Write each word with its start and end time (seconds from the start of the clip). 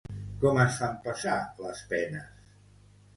Com 0.43 0.59
es 0.61 0.77
fan 0.83 0.95
passar 1.03 1.35
les 1.65 1.83
penes? 1.91 2.41